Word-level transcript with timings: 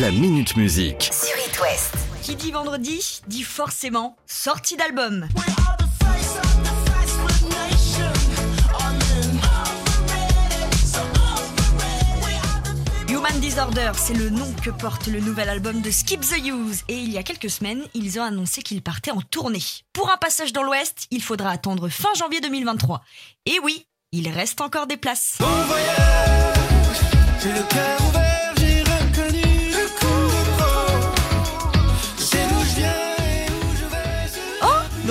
La 0.00 0.10
Minute 0.10 0.56
Musique. 0.56 1.08
sur 1.12 1.36
It 1.46 1.60
West. 1.60 1.94
Qui 2.20 2.34
dit 2.34 2.50
vendredi 2.50 3.20
dit 3.28 3.44
forcément 3.44 4.16
sortie 4.26 4.76
d'album. 4.76 5.28
Human 13.08 13.38
Disorder, 13.38 13.92
c'est 13.94 14.14
le 14.14 14.30
nom 14.30 14.52
que 14.64 14.70
porte 14.70 15.06
le 15.06 15.20
nouvel 15.20 15.48
album 15.48 15.80
de 15.80 15.92
Skip 15.92 16.22
the 16.22 16.44
Use. 16.44 16.82
Et 16.88 16.96
il 16.96 17.12
y 17.12 17.18
a 17.18 17.22
quelques 17.22 17.50
semaines, 17.50 17.84
ils 17.94 18.18
ont 18.18 18.24
annoncé 18.24 18.62
qu'ils 18.62 18.82
partaient 18.82 19.12
en 19.12 19.20
tournée. 19.20 19.62
Pour 19.92 20.10
un 20.10 20.16
passage 20.16 20.52
dans 20.52 20.64
l'Ouest, 20.64 21.06
il 21.12 21.22
faudra 21.22 21.50
attendre 21.50 21.88
fin 21.88 22.12
janvier 22.18 22.40
2023. 22.40 23.00
Et 23.46 23.60
oui, 23.62 23.86
il 24.10 24.28
reste 24.28 24.60
encore 24.60 24.88
des 24.88 24.96
places. 24.96 25.36
Bon 25.38 25.46
voyage, 25.46 26.98
j'ai 27.40 27.52
le 27.52 27.62
cœur 27.68 28.00
ouvert, 28.08 28.53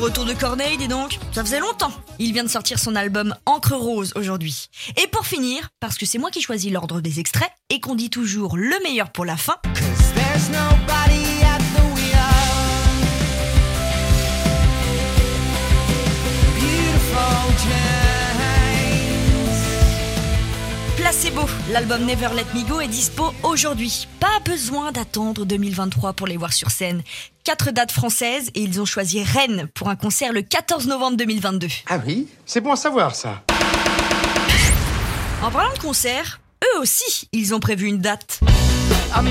retour 0.00 0.24
de 0.24 0.32
Corneille, 0.32 0.78
dis 0.78 0.88
donc. 0.88 1.18
Ça 1.32 1.44
faisait 1.44 1.60
longtemps. 1.60 1.92
Il 2.18 2.32
vient 2.32 2.42
de 2.42 2.48
sortir 2.48 2.78
son 2.78 2.96
album 2.96 3.34
Encre 3.46 3.74
Rose 3.74 4.12
aujourd'hui. 4.16 4.68
Et 5.02 5.06
pour 5.06 5.26
finir, 5.26 5.68
parce 5.78 5.98
que 5.98 6.06
c'est 6.06 6.18
moi 6.18 6.30
qui 6.30 6.40
choisis 6.40 6.72
l'ordre 6.72 7.00
des 7.00 7.20
extraits 7.20 7.50
et 7.68 7.80
qu'on 7.80 7.94
dit 7.94 8.10
toujours 8.10 8.56
le 8.56 8.82
meilleur 8.82 9.10
pour 9.12 9.24
la 9.24 9.36
fin, 9.36 9.56
Placebo, 21.10 21.42
l'album 21.72 22.04
Never 22.04 22.28
Let 22.36 22.46
Me 22.54 22.64
Go 22.68 22.80
est 22.80 22.86
dispo 22.86 23.34
aujourd'hui. 23.42 24.06
Pas 24.20 24.38
besoin 24.44 24.92
d'attendre 24.92 25.44
2023 25.44 26.12
pour 26.12 26.28
les 26.28 26.36
voir 26.36 26.52
sur 26.52 26.70
scène. 26.70 27.02
Quatre 27.42 27.72
dates 27.72 27.90
françaises 27.90 28.48
et 28.54 28.60
ils 28.60 28.80
ont 28.80 28.84
choisi 28.84 29.20
Rennes 29.20 29.66
pour 29.74 29.88
un 29.88 29.96
concert 29.96 30.32
le 30.32 30.42
14 30.42 30.86
novembre 30.86 31.16
2022. 31.16 31.66
Ah 31.88 31.98
oui? 32.06 32.28
C'est 32.46 32.60
bon 32.60 32.70
à 32.70 32.76
savoir 32.76 33.16
ça. 33.16 33.42
En 35.42 35.50
parlant 35.50 35.72
de 35.74 35.80
concert, 35.80 36.40
eux 36.62 36.80
aussi, 36.80 37.26
ils 37.32 37.56
ont 37.56 37.60
prévu 37.60 37.88
une 37.88 37.98
date. 37.98 38.38
I'm 39.12 39.26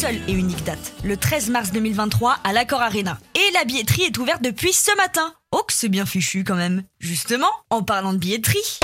seule 0.00 0.20
et 0.28 0.32
unique 0.32 0.64
date, 0.64 0.94
le 1.04 1.14
13 1.14 1.50
mars 1.50 1.72
2023 1.72 2.38
à 2.42 2.54
l'Accor 2.54 2.80
Arena. 2.80 3.18
Et 3.34 3.52
la 3.52 3.64
billetterie 3.64 4.04
est 4.04 4.16
ouverte 4.16 4.40
depuis 4.40 4.72
ce 4.72 4.96
matin. 4.96 5.34
Oh 5.52 5.62
que 5.66 5.74
c'est 5.74 5.90
bien 5.90 6.06
fichu 6.06 6.42
quand 6.42 6.54
même. 6.54 6.84
Justement, 7.00 7.50
en 7.68 7.82
parlant 7.82 8.14
de 8.14 8.18
billetterie. 8.18 8.78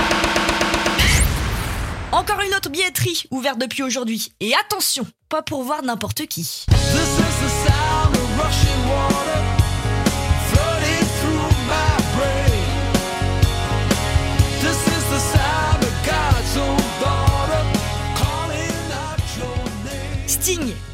Encore 2.11 2.39
une 2.41 2.53
autre 2.53 2.69
billetterie 2.69 3.23
ouverte 3.31 3.57
depuis 3.57 3.81
aujourd'hui. 3.81 4.31
Et 4.41 4.53
attention, 4.53 5.07
pas 5.27 5.41
pour 5.41 5.63
voir 5.63 5.81
n'importe 5.81 6.27
qui. 6.27 6.65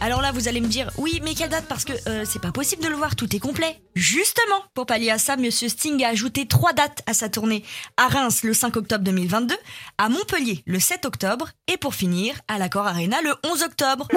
Alors 0.04 0.20
là, 0.20 0.34
vous 0.34 0.50
allez 0.50 0.60
me 0.60 0.68
dire, 0.68 0.92
oui, 0.98 1.22
mais 1.24 1.34
quelle 1.34 1.48
date? 1.48 1.64
Parce 1.70 1.86
que 1.86 1.94
euh, 2.10 2.26
c'est 2.26 2.42
pas 2.42 2.52
possible 2.52 2.84
de 2.84 2.90
le 2.90 2.96
voir, 2.96 3.16
tout 3.16 3.34
est 3.34 3.40
complet. 3.40 3.82
Justement, 3.96 4.62
pour 4.74 4.86
pallier 4.86 5.12
à 5.12 5.18
ça, 5.18 5.38
Monsieur 5.38 5.70
Sting 5.70 6.04
a 6.04 6.10
ajouté 6.10 6.46
trois 6.46 6.74
dates 6.74 7.02
à 7.06 7.14
sa 7.14 7.30
tournée. 7.30 7.64
À 7.96 8.10
Reims, 8.10 8.44
le 8.44 8.54
5 8.54 8.76
octobre 8.76 9.06
2022, 9.06 9.56
à 9.98 10.10
Montpellier, 10.10 10.62
le 10.66 10.78
7 10.78 11.06
octobre, 11.06 11.52
et 11.72 11.78
pour 11.78 11.96
finir, 11.96 12.36
à 12.50 12.58
l'Accor 12.58 12.86
Arena, 12.86 13.22
le 13.22 13.34
11 13.50 13.64
octobre. 13.64 14.10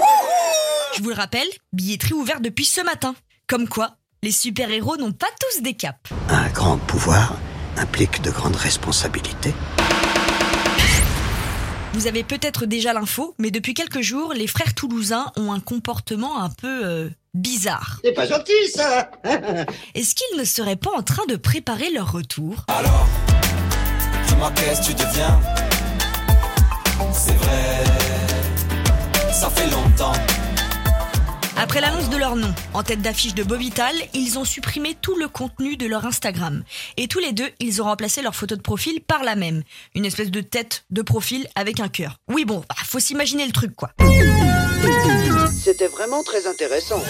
Je 0.97 1.03
vous 1.05 1.11
le 1.11 1.15
rappelle, 1.15 1.47
billetterie 1.72 2.15
ouverte 2.15 2.43
depuis 2.43 2.65
ce 2.65 2.81
matin. 2.81 3.15
Comme 3.47 3.69
quoi, 3.69 3.94
les 4.25 4.32
super-héros 4.32 4.97
n'ont 4.97 5.12
pas 5.12 5.28
tous 5.41 5.62
des 5.62 5.75
capes. 5.75 6.09
Un 6.28 6.49
grand 6.49 6.78
pouvoir 6.78 7.37
implique 7.77 8.22
de 8.22 8.32
grandes 8.32 8.56
responsabilités. 8.56 9.55
Vous 11.97 12.07
avez 12.07 12.25
peut-être 12.25 12.67
déjà 12.67 12.93
l'info, 12.93 13.34
mais 13.39 13.51
depuis 13.51 13.73
quelques 13.73 14.03
jours, 14.03 14.34
les 14.34 14.47
frères 14.47 14.75
toulousains 14.75 15.33
ont 15.37 15.51
un 15.51 15.61
comportement 15.61 16.43
un 16.43 16.51
peu 16.51 16.84
euh, 16.84 17.09
bizarre. 17.33 18.01
C'est 18.05 18.12
pas 18.12 18.27
gentil, 18.27 18.53
ça 18.71 19.11
Est-ce 19.95 20.15
qu'ils 20.15 20.39
ne 20.39 20.45
seraient 20.45 20.77
pas 20.77 20.91
en 20.95 21.01
train 21.01 21.25
de 21.27 21.37
préparer 21.37 21.91
leur 21.91 22.12
retour? 22.12 22.67
Alors, 22.69 23.06
dis-moi 24.29 24.53
qu'est-ce 24.55 24.83
que 24.83 24.95
tu 24.99 25.06
deviens 25.06 25.41
Après 31.76 31.91
l'annonce 31.91 32.09
de 32.09 32.16
leur 32.16 32.37
nom, 32.37 32.54
en 32.72 32.82
tête 32.82 33.03
d'affiche 33.03 33.34
de 33.34 33.42
Bovital, 33.42 33.94
ils 34.14 34.38
ont 34.38 34.47
supprimé 34.47 34.97
tout 34.98 35.14
le 35.14 35.28
contenu 35.28 35.76
de 35.76 35.84
leur 35.84 36.06
Instagram. 36.06 36.64
Et 36.97 37.06
tous 37.06 37.19
les 37.19 37.34
deux, 37.34 37.50
ils 37.60 37.82
ont 37.82 37.84
remplacé 37.84 38.22
leur 38.22 38.34
photo 38.34 38.56
de 38.56 38.62
profil 38.62 39.03
par 39.03 39.22
la 39.22 39.37
même. 39.37 39.62
Une 39.94 40.06
espèce 40.06 40.31
de 40.31 40.41
tête 40.41 40.87
de 40.88 41.03
profil 41.03 41.47
avec 41.54 41.78
un 41.78 41.88
cœur. 41.88 42.16
Oui 42.28 42.47
bon, 42.47 42.64
bah, 42.66 42.76
faut 42.82 42.98
s'imaginer 42.98 43.44
le 43.44 43.53
truc 43.53 43.76
quoi. 43.76 43.91
C'était 45.62 45.88
vraiment 45.88 46.22
très 46.22 46.47
intéressant. 46.47 47.03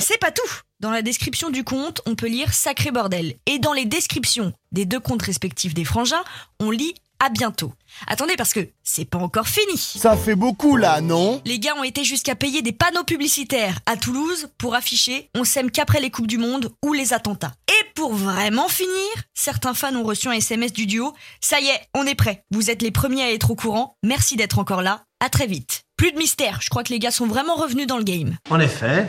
C'est 0.00 0.20
pas 0.20 0.30
tout 0.30 0.48
Dans 0.78 0.90
la 0.90 1.00
description 1.00 1.48
du 1.48 1.64
compte, 1.64 2.02
on 2.04 2.14
peut 2.16 2.26
lire 2.26 2.52
Sacré 2.52 2.90
bordel. 2.90 3.36
Et 3.46 3.58
dans 3.58 3.72
les 3.72 3.86
descriptions 3.86 4.52
des 4.72 4.84
deux 4.84 5.00
comptes 5.00 5.22
respectifs 5.22 5.72
des 5.72 5.86
frangins, 5.86 6.22
on 6.60 6.70
lit 6.70 6.94
à 7.18 7.30
bientôt. 7.30 7.72
Attendez 8.06 8.34
parce 8.36 8.52
que 8.52 8.68
c'est 8.82 9.06
pas 9.06 9.16
encore 9.16 9.48
fini. 9.48 9.78
Ça 9.78 10.18
fait 10.18 10.34
beaucoup 10.34 10.76
là, 10.76 11.00
non? 11.00 11.40
Les 11.46 11.58
gars 11.58 11.74
ont 11.76 11.82
été 11.82 12.04
jusqu'à 12.04 12.34
payer 12.34 12.60
des 12.60 12.72
panneaux 12.72 13.04
publicitaires 13.04 13.78
à 13.86 13.96
Toulouse 13.96 14.48
pour 14.58 14.74
afficher 14.74 15.30
On 15.34 15.44
s'aime 15.44 15.70
qu'après 15.70 15.98
les 15.98 16.10
Coupes 16.10 16.26
du 16.26 16.36
Monde 16.36 16.70
ou 16.84 16.92
les 16.92 17.14
attentats. 17.14 17.54
Et 17.68 17.86
pour 17.94 18.12
vraiment 18.12 18.68
finir, 18.68 18.92
certains 19.32 19.72
fans 19.72 19.96
ont 19.96 20.04
reçu 20.04 20.28
un 20.28 20.32
SMS 20.32 20.74
du 20.74 20.84
duo. 20.84 21.14
Ça 21.40 21.58
y 21.58 21.68
est, 21.68 21.80
on 21.94 22.04
est 22.04 22.14
prêt. 22.14 22.44
Vous 22.50 22.68
êtes 22.70 22.82
les 22.82 22.90
premiers 22.90 23.22
à 23.22 23.32
être 23.32 23.50
au 23.50 23.56
courant. 23.56 23.94
Merci 24.02 24.36
d'être 24.36 24.58
encore 24.58 24.82
là. 24.82 25.04
À 25.24 25.30
très 25.30 25.46
vite. 25.46 25.84
Plus 25.96 26.12
de 26.12 26.18
mystère. 26.18 26.58
Je 26.60 26.68
crois 26.68 26.84
que 26.84 26.92
les 26.92 26.98
gars 26.98 27.10
sont 27.10 27.26
vraiment 27.26 27.54
revenus 27.54 27.86
dans 27.86 27.96
le 27.96 28.04
game. 28.04 28.36
En 28.50 28.60
effet. 28.60 29.06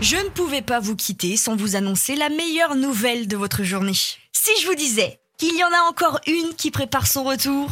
Je 0.00 0.16
ne 0.16 0.28
pouvais 0.28 0.62
pas 0.62 0.80
vous 0.80 0.96
quitter 0.96 1.36
sans 1.36 1.56
vous 1.56 1.76
annoncer 1.76 2.16
la 2.16 2.28
meilleure 2.28 2.74
nouvelle 2.74 3.28
de 3.28 3.36
votre 3.36 3.62
journée. 3.62 3.94
Si 4.32 4.50
je 4.60 4.66
vous 4.66 4.74
disais 4.74 5.18
qu'il 5.38 5.56
y 5.56 5.64
en 5.64 5.68
a 5.68 5.88
encore 5.88 6.20
une 6.26 6.54
qui 6.54 6.70
prépare 6.70 7.06
son 7.06 7.24
retour. 7.24 7.70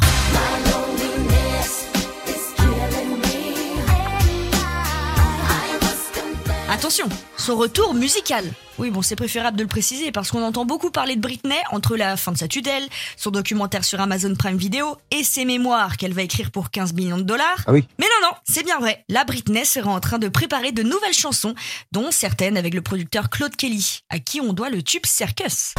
Attention, 6.73 7.07
son 7.37 7.59
retour 7.59 7.93
musical. 7.93 8.51
Oui, 8.79 8.89
bon, 8.89 9.03
c'est 9.03 9.15
préférable 9.15 9.59
de 9.59 9.63
le 9.63 9.69
préciser 9.69 10.11
parce 10.11 10.31
qu'on 10.31 10.43
entend 10.43 10.65
beaucoup 10.65 10.91
parler 10.91 11.17
de 11.17 11.21
Britney 11.21 11.59
entre 11.71 11.99
la 11.99 12.17
fin 12.17 12.33
de 12.33 12.39
sa 12.39 12.49
tutelle, 12.49 12.89
son 13.19 13.31
documentaire 13.31 13.85
sur 13.85 14.01
Amazon 14.01 14.35
Prime 14.35 14.57
Video 14.57 14.97
et 15.11 15.23
ses 15.23 15.45
mémoires 15.45 15.99
qu'elle 15.99 16.15
va 16.15 16.23
écrire 16.23 16.51
pour 16.51 16.71
15 16.71 16.95
millions 16.95 17.19
de 17.19 17.25
dollars. 17.25 17.63
Ah 17.67 17.73
oui. 17.73 17.87
Mais 17.99 18.07
non, 18.07 18.29
non, 18.29 18.35
c'est 18.45 18.65
bien 18.65 18.79
vrai. 18.79 19.05
La 19.11 19.25
Britney 19.25 19.67
sera 19.67 19.91
en 19.91 20.01
train 20.01 20.19
de 20.19 20.29
préparer 20.29 20.73
de 20.73 20.83
nouvelles 20.83 21.13
chansons, 21.13 21.55
dont 21.93 22.11
certaines 22.11 22.57
avec 22.57 22.73
le 22.73 22.81
producteur 22.81 23.29
Claude 23.29 23.55
Kelly, 23.55 24.01
à 24.09 24.19
qui 24.19 24.41
on 24.41 24.55
doit 24.55 24.71
le 24.71 24.83
tube 24.83 25.05
Circus. 25.05 25.75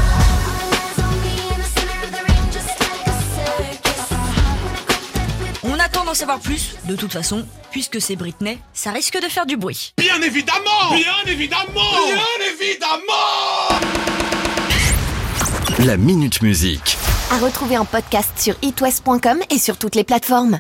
D'en 6.13 6.19
savoir 6.19 6.39
plus, 6.39 6.75
de 6.85 6.95
toute 6.95 7.11
façon, 7.11 7.43
puisque 7.71 7.99
c'est 7.99 8.15
Britney, 8.15 8.59
ça 8.71 8.91
risque 8.91 9.19
de 9.19 9.27
faire 9.27 9.47
du 9.47 9.57
bruit. 9.57 9.95
Bien 9.97 10.21
évidemment 10.21 10.91
Bien 10.93 11.25
évidemment 11.25 12.05
Bien 12.05 12.47
évidemment 12.53 13.79
La 15.79 15.97
Minute 15.97 16.43
Musique. 16.43 16.99
À 17.31 17.39
retrouver 17.39 17.79
en 17.79 17.85
podcast 17.85 18.29
sur 18.37 18.53
itwest.com 18.61 19.39
et 19.49 19.57
sur 19.57 19.77
toutes 19.77 19.95
les 19.95 20.03
plateformes. 20.03 20.59